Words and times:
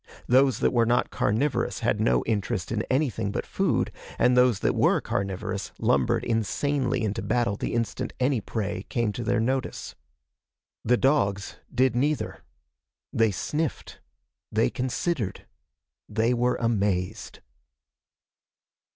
Those 0.27 0.61
that 0.61 0.73
were 0.73 0.87
not 0.87 1.11
carnivorous 1.11 1.81
had 1.81 2.01
no 2.01 2.23
interest 2.25 2.71
in 2.71 2.81
anything 2.89 3.29
but 3.31 3.45
food, 3.45 3.91
and 4.17 4.35
those 4.35 4.61
that 4.61 4.73
were 4.73 4.99
carnivorous 4.99 5.71
lumbered 5.77 6.23
insanely 6.23 7.03
into 7.03 7.21
battle 7.21 7.55
the 7.55 7.75
instant 7.75 8.11
any 8.19 8.41
prey 8.41 8.81
came 8.89 9.11
to 9.11 9.23
their 9.23 9.39
notice. 9.39 9.93
The 10.83 10.97
dogs 10.97 11.57
did 11.71 11.95
neither. 11.95 12.41
They 13.13 13.29
sniffed. 13.29 14.01
They 14.51 14.71
considered. 14.71 15.45
They 16.09 16.33
were 16.33 16.55
amazed. 16.59 17.41